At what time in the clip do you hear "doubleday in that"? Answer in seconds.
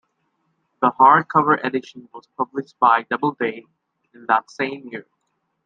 3.03-4.49